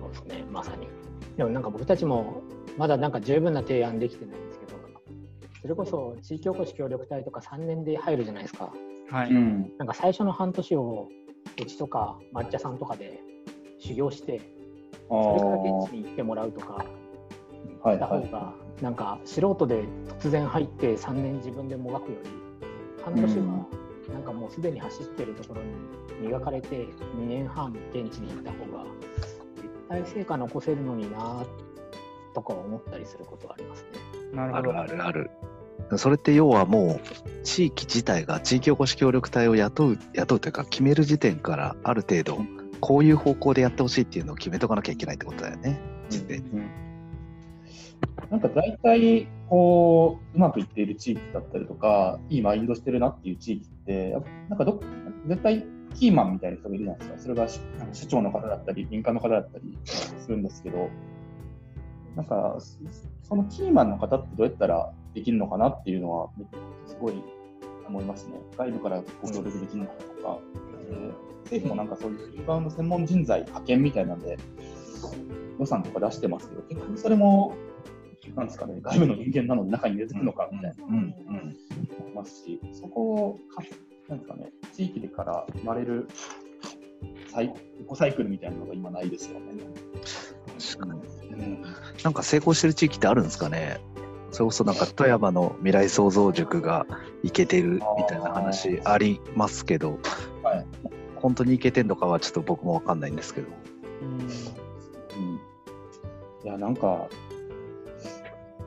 [0.00, 0.88] そうですね、まさに。
[1.36, 2.42] でもなんか僕たちも
[2.76, 4.72] まだなんか十分な提案できてないんですけど、
[5.62, 8.72] それこそ地域おこし協力隊とか3年で入るじゃないですか。
[9.10, 9.72] はい、うん。
[9.78, 11.08] なんか最初の半年を
[11.60, 13.20] うちとか抹茶さんとかで
[13.78, 14.40] 修行して、
[15.10, 16.84] あそれからー現地に行ってもらうとか
[17.84, 19.84] した方が、なんか素人で
[20.20, 22.30] 突然入って3年自分でもがくより、
[23.04, 23.66] 半年は
[24.12, 28.84] なんかもうすでに走ってるところに磨かれて2年半現地に行った方が
[29.56, 31.44] 絶対成果残せるのにな
[32.34, 33.88] とか思ったりすることはありますね。
[34.34, 35.30] あなるほどるあるある。
[35.96, 42.38] それって要はもう地域自体が地域おこし協力隊を雇う雇うというか決める時点からある程度
[42.80, 45.80] こういう方向でやってほしいっていうのを決めとかなきゃいけないってことだよね。
[46.10, 46.44] 事前に。
[46.50, 46.70] うん
[48.30, 54.16] なんか大体こううまくいっている地域だったりとかいいマインドしてるなっていう地域って
[54.48, 54.80] なんかどっ
[55.26, 57.18] 絶対キーマンみたいな人がいるじゃないですか。
[57.18, 60.90] それがしなんか市長の方だったり民間の方だったりするんですけど。
[62.16, 62.78] なんかそ
[63.22, 66.30] そのキーマンの方ってどうやったらできるのかなっていうのは
[66.86, 67.14] すごい
[67.86, 68.34] 思いますね。
[68.56, 70.38] 外部からご協力できるのかとか、
[71.44, 74.38] 政府もなんかそういうインバウンド専門人材派遣みたいなんで
[75.58, 77.54] 予算とか出してますけど、結局それも、
[78.34, 81.56] なんですかね、外部の人間なのに中に入れてくのかみたいな、うんうん
[81.98, 83.62] 思いますし、そこをか、
[84.08, 86.08] なんですかね、地域でから生まれる
[87.28, 89.52] サイエコサイクルみたいなのが今ないですよね。
[90.76, 91.02] 確かに。
[91.30, 91.62] うん。
[92.02, 93.78] なんか成功してる地域ってあるんですかね？
[94.34, 96.86] それこそなんか富山の未来創造塾が
[97.22, 99.98] いけてるみたいな話ありますけど、
[100.42, 100.66] はい
[101.24, 103.48] 本当にいけてんのかはちょっと僕もわかんないんですけど。
[104.02, 104.28] うんうん
[106.44, 107.08] いや、なんか、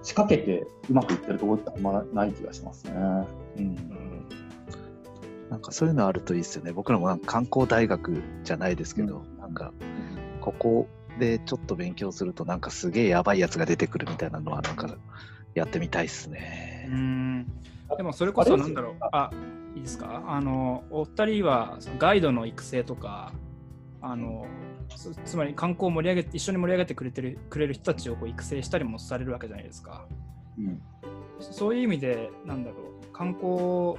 [0.02, 2.94] 仕掛けてうまくいってるところってあんまない気がしますね。
[3.58, 4.28] うん
[5.52, 6.72] なんかそういうのあるといいですよね。
[6.72, 9.72] 僕らもなんか観光大学じゃないですけど、なんか
[10.42, 10.88] ここ
[11.20, 14.98] でちょっと勉強するとなんかすげえやばいやつが出てくるみたいなのはなんか
[15.58, 16.88] やってみたいですね。
[16.92, 17.48] うん。
[17.98, 18.96] でもそれこそなんだろう。
[19.12, 19.32] あ
[19.76, 20.24] いいですか？
[20.28, 23.32] あのお二人はガイドの育成とか
[24.02, 24.48] あの
[24.96, 30.06] つつまり観光を盛り上げて一緒に盛り上げてくれてるくれる人たちをこう育成したりもされるわけじゃないですか。
[30.58, 30.82] うん。
[31.40, 33.94] そういう意味で、なんだろう、観光、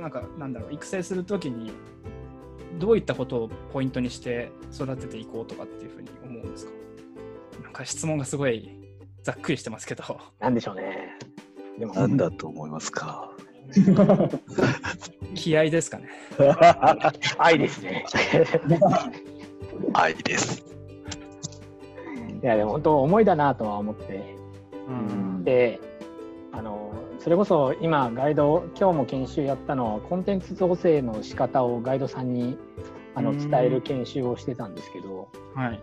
[0.00, 1.72] なんか、なんだろう、育成するときに、
[2.78, 6.72] どういったことをポイントにして育てていこうとかっていうふうに思うんですか？
[7.64, 8.70] なんか質問がすごい
[9.24, 10.04] ざっくりしてますけど。
[10.38, 11.18] なんでしょうね。
[11.78, 13.30] でも、なんだと思いますか？
[15.34, 16.08] 気合ですかね。
[17.38, 18.04] 愛ですね。
[19.94, 20.62] 愛です。
[22.42, 24.36] いや、でも本当、思いだなとは思って。
[24.88, 25.44] うん。
[25.44, 25.80] で、
[26.52, 32.58] あの、それこそ今、ガイド、今日も研修やったのは、コンテンツ造成の仕方をガイドさんに
[33.14, 35.80] あのうん伝える研修をしてたんですけど、はい。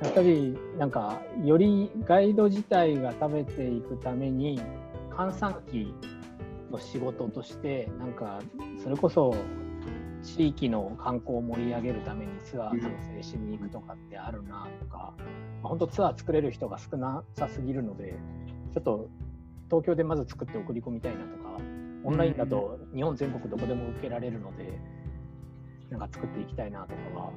[0.00, 4.60] やっぱりなんか、よりガイド自体が食べていくために、
[5.10, 5.94] 閑散期
[6.70, 8.40] の仕事として、なんか、
[8.82, 9.34] それこそ、
[10.22, 15.14] 地域の観光を盛り上げるためにツアー造成しに行くとかってあるなとか、
[15.62, 18.14] まあ本当ツアー作れる人が少なさすぎるので、
[18.72, 19.08] ちょっと
[19.68, 21.58] 東京でまず作って送り込みたいなとか、
[22.04, 24.78] オンラインだと日本全国どこでも受けられるので、
[25.90, 27.30] なんか作っていきたいなとかは、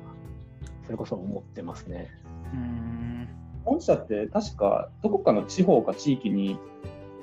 [0.83, 2.11] それこそ思ってますね。
[2.55, 3.27] うん。
[3.63, 6.57] 本社って確かどこかの地方か地域に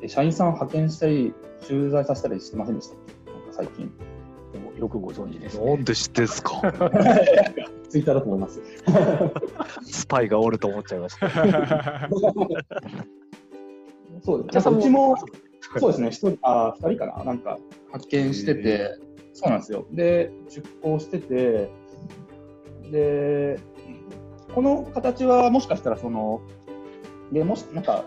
[0.02, 1.32] え社員さん派遣したり、
[1.66, 3.32] 駐在させたりしてませんでしたっけ？
[3.32, 3.90] なんか最近。
[4.52, 6.60] でもよくご存知です、なんで知ってんすか？
[7.88, 8.60] ツイッターだと思います。
[9.82, 11.30] スパイがおると思っちゃいました。
[14.22, 14.54] そうです。
[14.54, 15.16] なんかうちも、
[15.78, 17.58] そうですね、一人、あ、二人かな、なんか
[17.92, 18.98] 発見してて、
[19.32, 19.86] そうなんですよ。
[19.90, 21.70] で、出向してて、
[22.90, 23.58] で、
[24.54, 26.42] この形はもしかしたら、その、
[27.32, 28.04] でもし、なんか、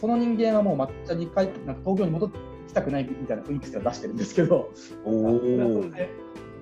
[0.00, 2.38] その人間はもう抹茶に帰って、なんか東京に戻って
[2.68, 4.70] きたくないみたいな雰囲気すら出してるんですけど、
[5.04, 5.90] おそれはそれお。
[5.90, 6.10] で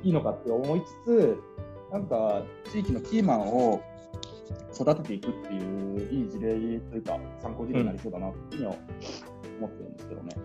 [0.02, 1.38] いいのかって思いつつ、
[1.90, 3.80] なんか地域のキーマンを
[4.72, 8.76] 育てていくっていういい事例というか、参考事例になりそうだなっていうふうには
[9.58, 10.36] 思ってるんですけどね。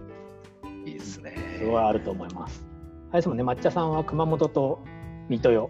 [0.85, 1.35] いいですね。
[1.59, 2.65] すごいあると思います。
[3.11, 4.79] あれですもんね、抹茶さんは熊本と
[5.27, 5.69] 水戸よ。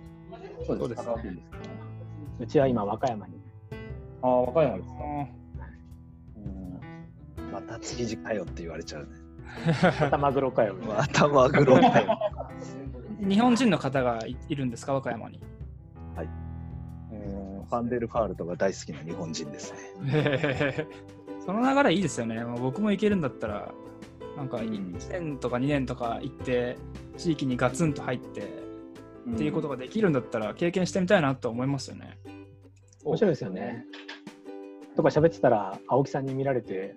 [0.67, 0.89] そうです。
[0.89, 1.41] ですね。
[2.39, 3.33] うちは今、和歌山に。
[4.21, 4.99] ああ、和歌山ですか。
[6.37, 9.09] うんまた築地かよって言われちゃうね。
[10.01, 10.75] またマグロかよ。
[10.75, 12.19] またマグロかよ。
[13.27, 15.41] 日本人の方がいいるんですか和歌山に？
[17.11, 20.87] えファンデルファールトが大好きな日本人ですね。
[21.45, 22.43] その流れいいですよね。
[22.43, 23.71] もう僕も行けるんだったら、
[24.37, 26.77] なんかうん1年とか2年とか行って、
[27.17, 28.68] 地域にガツンと入ってー
[29.33, 32.17] っていうことができるんだったら、経験してみたいなと思いますよね。
[33.03, 33.85] 面白いですよね。
[34.95, 36.95] とか喋ってたら、青木さんに見られて、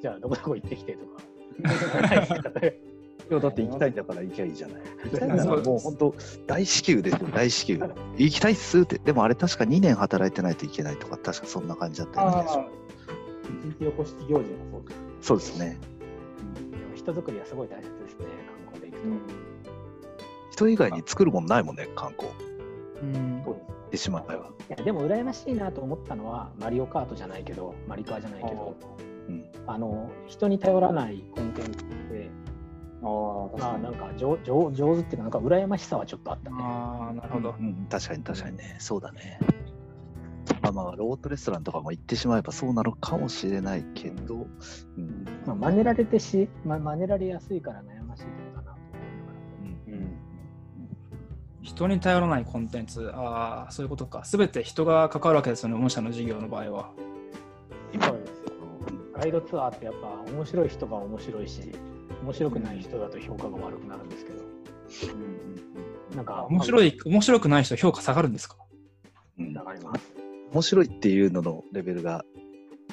[0.00, 1.22] じゃあどこどこ行ってきてとか。
[3.30, 4.82] いやだって行きたいんだから行きゃいいじゃない。
[5.04, 6.14] 行きたいならもう本当
[6.46, 7.78] 大至急ですよ、大至急。
[8.16, 8.98] 行きたいっすって。
[8.98, 12.68] でもあれ確か2年働いてないといけないとか、確かそんな感じだったような気がしあまあ、
[13.62, 14.82] 地域おこし行事も
[15.20, 15.50] そうです。
[15.50, 15.78] すそうですね。
[16.70, 18.26] でも人づくりはすごい大切ですね、
[18.66, 19.41] 観光で行くと。
[20.52, 22.30] 人以外に作るもんないもんね、観光。
[23.02, 23.42] うん
[23.90, 24.34] てしまえば。
[24.34, 24.38] い
[24.70, 28.74] やでも羨ましいなと思ったのは、マリオカートじゃないけど、マリカーじゃないけど、
[29.28, 32.30] うんあの人に頼らないコンテンツって、
[33.02, 33.82] ああ、確かに。
[33.82, 36.56] まあなんか上上上手っていうか、なんか羨ましさはちょっとあったね。
[36.58, 37.54] ああ、なるほど。
[37.58, 39.38] うん、確かに確かにね、そうだね。
[40.62, 44.46] まあまあ、ロートレストランとかも行ってしまえばそうなのかもしれないけど、
[44.96, 48.41] うんまあ、真似られてし、まあ、真似られやすいから悩ましいとこ
[51.62, 53.10] 人に頼らないコンテンツ。
[53.14, 54.24] ああ、そういうことか。
[54.24, 56.90] すべて人が関わるわけですよね、御社の事業の場合は。
[57.92, 58.16] ですよ
[59.14, 61.72] ガイドツアーってやっぱ面白い人が面白いし、
[62.22, 64.42] 面白くない人だと評価が悪くなるんですけど、
[66.16, 68.56] なんか面白い、面白くない人、評価下がるんですか？
[69.38, 70.12] うん下がります。
[70.52, 72.24] 面白いっていうののレベルが、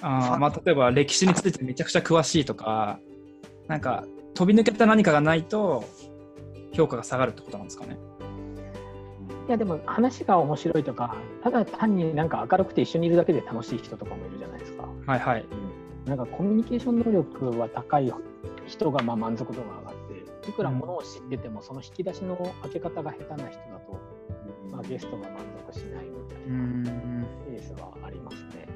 [0.01, 2.99] あーまあ、例えば歴史についてめちゃくちゃ詳しいとか、
[3.67, 4.05] なんか
[4.35, 5.83] 飛び抜けた何かがないと
[6.73, 7.97] 評価が下がるってことなんですかね？
[9.49, 14.87] いやでも話が面白いとか、ただ単になんか明るくて一緒にいるだけで楽しい人とかもいるじゃないですか。
[15.07, 15.45] はいはい。
[16.05, 18.13] なんかコミュニケーション能力は高い
[18.67, 19.95] 人がまあ満足度が上がっ
[20.43, 23.99] て、いくらものを知っててもその引き出しの開け方が下手な人だと、
[24.71, 28.67] まあ、ゲストが満足しないみたいうなんケースはありますね。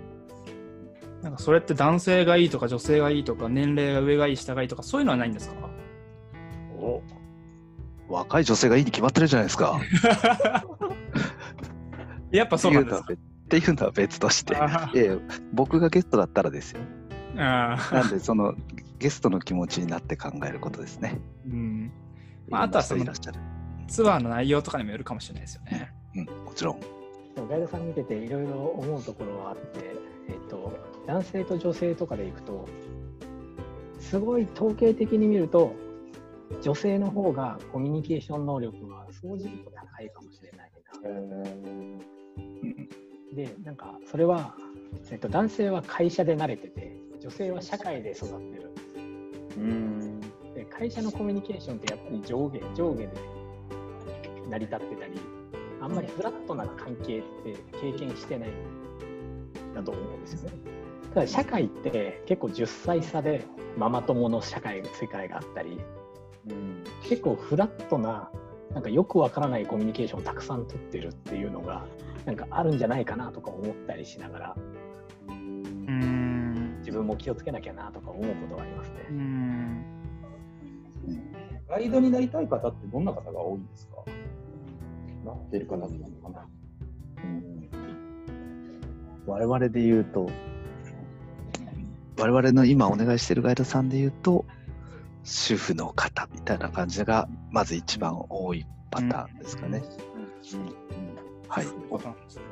[1.21, 5.55] なんかそれって男性がいいとか女性がいいとか年齢が上がいい下がいいとかそういうのはないんですか？
[5.61, 5.62] お
[8.33, 9.79] 若い女性がいいに決まってるじゃないですか。
[12.31, 13.13] やっぱそうなんですか？
[13.13, 13.17] っ
[13.47, 14.55] ていうのは別として。
[14.55, 15.17] あいやいや
[15.53, 16.79] 僕がゲストだったらですよ。
[17.35, 18.55] なんで、その
[18.97, 21.19] ゲストの気持ちになって考えることですね。
[21.45, 21.91] うん
[22.49, 23.45] まああとはそのいろんな人いらっしゃ
[23.85, 23.87] る。
[23.87, 25.93] ツアーの内容とかにもよるかもしれないですよね。
[26.15, 26.79] うん、もちろん。
[27.35, 29.95] でもガイドさん見てていろいろ思うところはあって、
[30.27, 30.73] えっと、
[31.05, 32.67] 男性と女性とかでいくと
[33.99, 35.75] すごい統計的に見ると
[36.61, 40.71] 女性の方がコミュニケーション能力が総じると高いかもしれない
[41.03, 41.19] えな。
[43.35, 44.55] でなんかそれは、
[45.11, 48.71] えっと、男性は会社で慣れてて女性は社会で育ってる。
[48.95, 50.21] ーうん。
[50.53, 53.09] で会社のコミュニケーションってやっぱり上下上下で
[54.49, 55.19] 成り立ってたり
[55.81, 58.53] あんまりフラットな関係って経験してないん
[59.73, 60.57] だと思うんですよね。
[61.13, 63.45] ただ社会って結構10歳差で
[63.77, 65.79] ママ友の社会世界があったり
[66.49, 66.83] うん。
[67.03, 68.29] 結構フラットな
[68.73, 71.85] なんかよくわからないコミュニケーションをたくさん取ってるっていうのが
[72.25, 74.55] なんかあるんじゃないかなとか思ったりしながら
[75.27, 78.95] うん自分も気をつけなきゃなとか思うことがありますね。
[79.11, 79.85] うん
[81.69, 84.03] ガイドになりたい方ってどんな方が多いんですか？
[85.25, 86.47] なってる方っていうのかな。
[87.23, 87.69] うん
[89.25, 90.29] 我々で言うと、
[92.19, 94.45] 我々の今お願いしているガイドさんで言うと、
[95.23, 99.83] 主婦の方みたいな感じが、まず一番多いパターンですかね。
[101.47, 101.65] はい。
[101.65, 102.17] そういうことなん。
[102.17, 102.43] ですね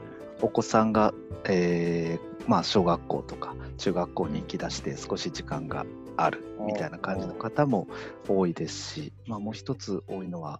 [0.41, 0.91] お子さん。
[0.91, 1.13] が、
[1.45, 5.85] えーまあ、小学校とか中学校に行き出して少し時間が
[6.17, 7.87] あるみたいな感じの方も
[8.27, 10.59] 多いですし、まあ、もう一つ多いのは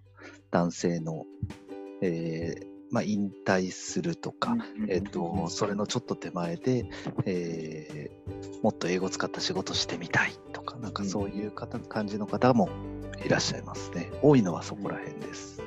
[0.52, 1.26] 男性の、
[2.02, 4.56] えーまあ、引退するとか、
[4.90, 6.90] えっと、それのちょっと手前で、
[7.26, 8.22] えー
[8.62, 12.70] もっと英語使った仕事してみたいとか、なんかそういう方感じの方も
[13.26, 14.12] いらっしゃいますね。
[14.22, 15.62] 多いのはそこら辺です。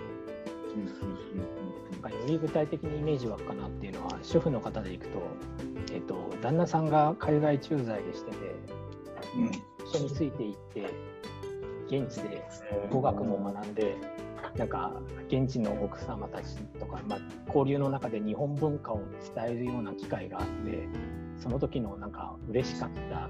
[2.25, 5.23] より具体的にイメージ湧くかなっていうのは主婦の方でいくと,、
[5.93, 8.37] えっと旦那さんが海外駐在でしてて
[9.37, 9.51] うん
[9.87, 10.91] 一緒についていって
[11.87, 12.43] 現地で
[12.91, 13.97] 語学も学んで
[14.57, 14.93] なんか
[15.29, 19.01] 現地の奥様たちとか、まあ、交流の中で日本文化を
[19.35, 20.89] 伝えるような機会があって
[21.39, 23.29] その時のなんか嬉しかった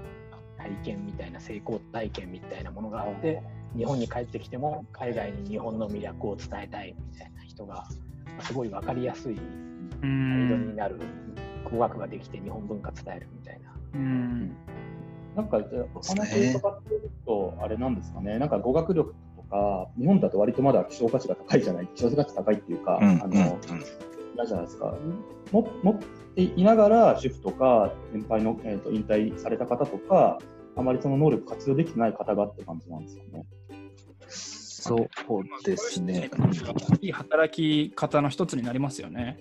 [0.57, 3.41] 体験みたいな成功体験みたいなものがあって
[3.75, 7.87] 日本に帰ってきても海外に日本の魅力を伝えたいみたいな人が
[8.25, 9.41] まあすごい分かりやすいうガイ
[10.01, 10.07] ド
[10.55, 10.99] にんなる
[11.71, 13.71] 語学ができて日本文化伝えるみたいな。
[13.95, 14.55] うん
[15.35, 23.59] なんか、じゃあお話伺ってると、あれなんですかね、なんか語学力とか、日本だと割とまだ希少価値が高いじゃない、希少価値高いっていうか、あの、うんうんうん
[24.35, 24.93] なんじゃないですか、
[25.51, 25.97] も持っ
[26.35, 30.39] ていながら、主婦とか、年配の、えー、と引退された方とか、
[30.75, 33.45] あまりその能力活用できてない方がって感じなんですかね。
[34.87, 35.09] そう
[35.65, 36.29] ですね。
[37.01, 39.39] いい働き方の一つになりますよね。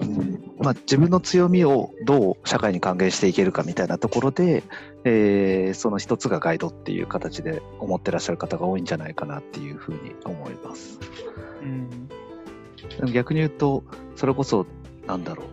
[0.00, 4.62] うんまあ、自分の強みをどう社会に還元していけるかみたいなところで、
[5.04, 10.98] えーその一つがガイドっていう形で思ってらっしゃる方が多いんじゃないかなっていうふうに思います。
[11.62, 12.08] うん
[13.12, 14.64] 逆に言うと、それこそ、
[15.06, 15.46] なんだろう、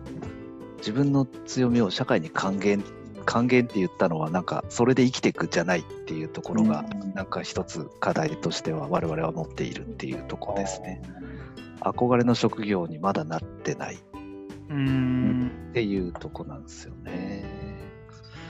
[0.78, 2.82] 自分の強みを社会に還元、
[3.24, 7.14] 還元って言ったのは、なんか、それで生きていくじゃないっていうところが、うん。
[7.14, 11.02] なんか一つ課題としては我々は持っているっていうところですね。
[11.80, 13.98] 憧れの職業にまだなってない。
[14.70, 15.50] うん。
[15.70, 17.44] っていうとこなんですよね。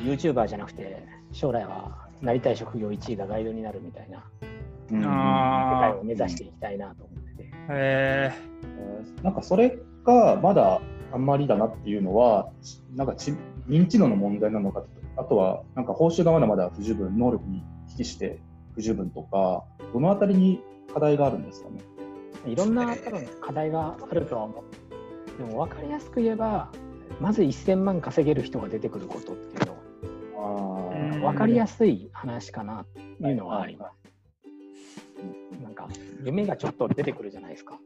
[0.02, 4.24] YouTuber じゃなくて将来はなりたい職業1位がガイドになるみたいな。
[4.90, 5.02] うん。
[5.02, 7.42] 世あ界を目指していきたいなと思って。
[7.42, 7.42] て。
[7.42, 7.46] ー。
[7.46, 8.54] へえー
[9.22, 10.80] なんかそれがまだ
[11.12, 12.50] あんまりだなっていうのは、
[12.94, 13.34] なんかち
[13.68, 14.84] 認知度の問題なのか、
[15.16, 18.38] あとはなんか報酬がまだまだ不十分、能力に比起して
[18.74, 20.60] 不十分とか、どのあたりに
[20.92, 21.80] 課題があるんですかね？
[22.46, 25.38] いろんな多分課題があるとは思う。
[25.38, 26.70] でも分かりやすく言えば、
[27.20, 29.76] まず1000万稼げる人が出てくることっていうの
[30.36, 33.94] あうん分かりやすい話かなっていうのはあります。
[35.62, 35.88] なんか
[36.24, 37.78] 夢がちょっと出てくるじゃないですか。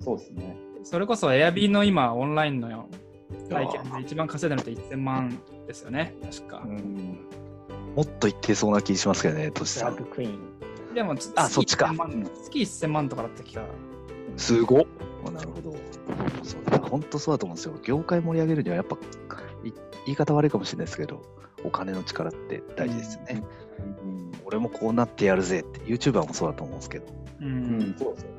[0.00, 0.56] そうですね。
[0.80, 2.88] ーそれこそエアビーの今オンラインの
[3.48, 7.18] 体験で一番稼いだのって1000万ですよね確か、うん
[7.96, 10.04] もっと言ってそうな気しますけどね、トシスラッさん。
[10.04, 10.94] グクイーン。
[10.94, 13.64] でもあそっちか月1000万月1000万とかだった気が
[14.36, 14.84] すごっ
[15.32, 15.76] なるほど。
[16.42, 17.74] そうだ本当そうだと思うんですよ。
[17.82, 18.96] 業界盛り上げるにはやっぱ、
[19.64, 19.72] い
[20.06, 21.22] 言い方悪いかもしれないですけど、
[21.64, 23.42] お金の力って大事ですよね。
[24.04, 27.06] うん俺もこうなってやるぜって、YouTuber もそうだと思うんですけど。
[27.40, 28.30] ううんん、そうですよ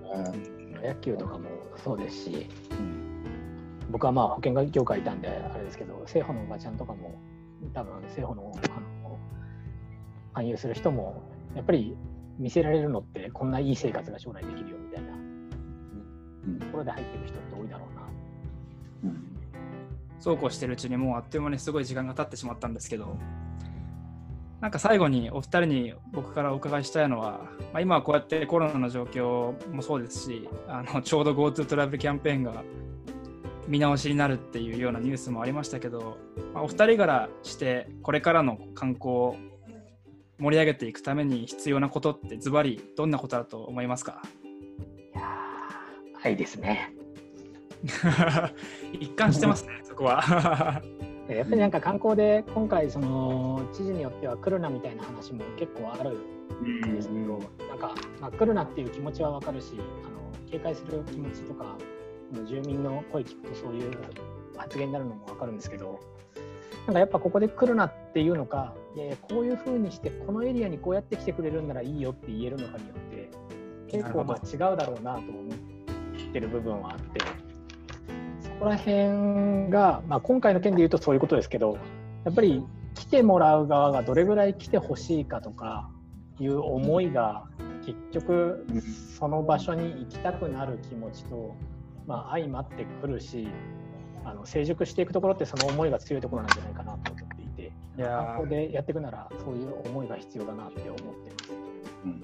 [0.82, 0.88] ね。
[0.89, 1.49] 野球とかも
[1.84, 3.01] そうですし、うん
[3.91, 7.15] 僕はまあ保険業界いたんであれですけど、政府のおばちゃんとかも、
[7.73, 9.17] 多分政府のあの
[10.34, 11.21] 勧誘する人も、
[11.56, 11.95] やっぱり
[12.39, 15.13] 見せられるのって、こんないい生活が将来できるよみたいな。
[15.13, 15.15] う
[16.51, 16.60] ん。
[16.60, 19.12] ところで入ってる人って多いだろうな。
[19.12, 19.32] うん。
[20.21, 23.17] そうこうしてるうちにもうあっという間にすごい時間が経ってしまったんですけど
[24.62, 27.41] なんか最後にお二人に僕からお伺いしたいのは、
[27.73, 32.63] まあ、今はこうやってコロナの状況もそうですしあのちょうど GoTo トラベルキャンペーンが
[33.71, 36.17] 見直しになるっていうようなニュースもありましたけど、
[36.53, 39.36] まあお二人からしてこれからの観光を
[40.39, 44.21] 盛り上げていくために必要なことってズバリどんなことだと思いますか？
[44.43, 46.93] いやー、愛ですね。
[48.99, 50.81] 一貫してますね、 そこは。
[51.29, 56.12] やっぱりなんか観光で今回その知事によっては来るなみたいな話も結構ある
[56.62, 61.77] んですけど、なんか、まあ、来るなっていう気持ちはわかるしあの警戒する気持ちとか
[62.46, 63.91] 住民の声聞くとそういう
[64.58, 66.00] 発言になるのもわかるんですけど
[66.88, 73.30] なんかやっぱここで来るなっていうのかいやいやこういうふうにしてこのエリアにこうやって来てくれるんならいいよって言えるのかによって
[73.98, 77.22] 結構まあ違うだろうなと思ってる部分はあって
[78.41, 81.78] そこら辺が、まあ、今回の件で言うとそういうことですけど
[82.26, 82.64] やっぱり
[82.95, 85.89] 来てもらう側がどれぐらい来てほしいかとか
[86.39, 87.45] いう思いが
[87.86, 88.66] 結局
[89.18, 91.55] その場所に行きたくなる気持ちと、
[92.12, 93.47] まあ、相まってくるし
[94.26, 101.53] あの成熟していくところってその思いが強いところなんじゃないかなと思っていていやー観光でやっていくならそういう思いが必要だなって思ってます。
[102.05, 102.22] うん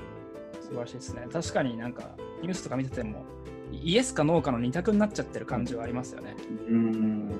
[0.62, 1.26] 素晴らしいですね。
[1.32, 2.04] 確かになんか
[2.42, 3.24] ニュースとか見てても
[3.72, 6.36] イエスかノーかの二択になっちゃってる感じはありますよね。
[6.68, 7.40] うん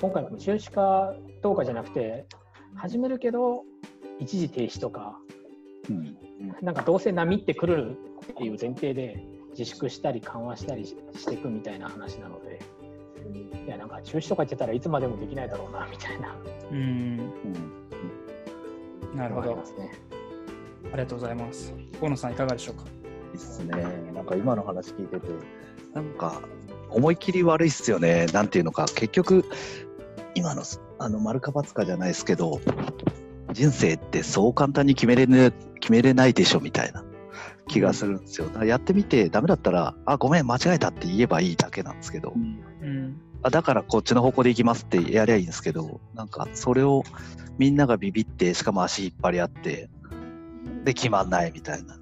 [0.00, 2.26] 今回も中止かどうかじゃなくて
[2.74, 3.62] 始めるけど
[4.18, 5.16] 一時停止とか
[5.88, 6.16] うん
[6.60, 7.96] なんかどうせ波ってくる
[8.32, 12.60] っていう前提で自粛したり緩和したりししていくみたいな話なので、
[13.66, 16.36] いや、なんか中止とか言ってたらいつまでもできないだろうなみたいな。
[16.70, 16.76] うん。
[19.12, 19.16] うん。
[19.16, 19.50] なるほど。
[19.50, 19.92] ありますね。
[20.92, 21.72] ありがとうございます。
[21.98, 22.84] 河野さんいかがでしょうか？
[22.84, 22.86] い
[23.34, 23.72] いっすね。
[24.14, 25.28] なんか今の話聞いてて、
[25.94, 26.42] なんか
[26.90, 28.26] 思い切り悪いっすよね。
[28.26, 29.44] なんていうのか、結局、
[30.34, 30.62] 今の
[30.98, 32.60] あの丸か×かじゃないですけど、
[33.52, 37.02] 人生ってそう簡単に決めれ,、ね、決めれないでしょみたいな
[37.68, 38.46] 気がするんですよ。
[38.48, 47.04] だからやってみて、ダメだったら、あ、ごめん、間違えたって言えばいいだけなんですけど、うんあだからこっちの方向で行きますってやりゃいいんですけど、なんかそれを
[47.58, 49.88] みんながビビって、しかも足引っ張り合って、
[50.84, 51.98] で決まんないみたいな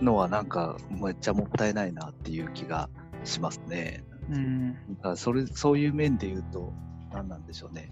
[0.00, 2.90] のはなんかめっちゃもったいないなっていう気が
[3.24, 4.04] しますね。
[4.30, 6.72] うんだからそれそういう面で言うと、
[7.12, 7.90] 何なんでしょうね。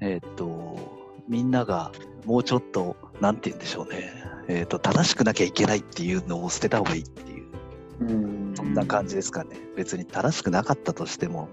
[0.00, 1.92] えーっと、みんなが
[2.24, 4.12] もうちょっと、なんて言うんでしょうね。
[4.48, 7.46] えーっと、正しくなきゃいけないっていうのを捨てた方がいいっていう。
[8.00, 9.56] うんそんな感じですかね。
[9.76, 11.48] 別に正しくなかったとしても、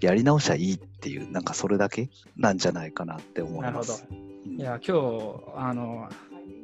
[0.00, 4.06] やり直しゃいいっていう、なんかそれだけなんじゃないかなって思います。
[4.46, 6.08] いや今日あの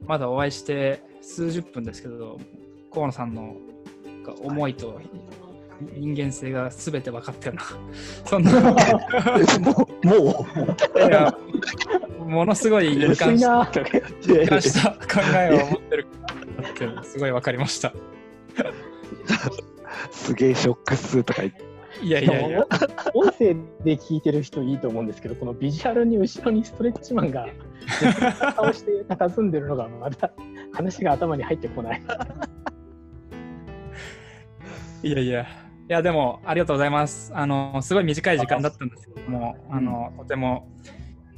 [0.06, 2.38] まだお会いして数十分ですけど
[2.92, 3.56] 河野さんの
[4.42, 5.00] 思いと
[5.94, 7.62] 人間性が全て分かったような
[8.26, 8.76] そんなも
[10.02, 10.46] う、も
[10.96, 11.34] いや
[12.30, 16.06] ものすごい一薄貫した考えを持ってる
[16.62, 17.94] なってすごい分かりましたう、
[20.10, 21.68] すげえショックっすとか言って。
[22.02, 22.66] いやいやいや
[23.14, 23.54] 音声
[23.84, 27.46] で聞いてる人いいと思うんですけど、このビジュアルに後ろにストレッチマンが
[28.56, 30.30] 顔して佇んでるのがまた
[30.72, 32.02] 話が頭に入ってこない。
[35.02, 35.46] いやいや、い
[35.88, 37.32] やでもありがとうございます。
[37.34, 40.68] あのすごい短い時間だったんですけども、あのとても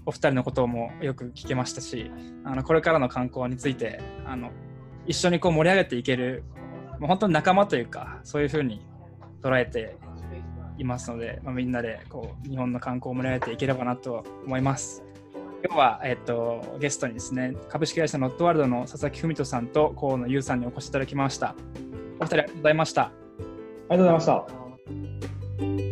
[0.04, 2.10] お二人のこともよく聞けましたし、
[2.44, 4.50] あのこれからの観光についてあの
[5.06, 6.44] 一緒にこう盛り上げていける、
[6.98, 8.80] もう本当に仲間というか、そういうふうに
[9.42, 9.96] 捉えて
[10.78, 15.02] いますので、まあ、みんなでこう日本の観光を盛り上げていければなと思います。
[15.64, 21.54] 今日は、えっと、ゲストにですね、株式会社ノットワールドの佐々木文人さんと河野優さんにお越しいただきました。
[22.18, 23.02] お二人ありがとうございました。
[23.02, 24.26] ありがとうございまし
[25.86, 25.91] た。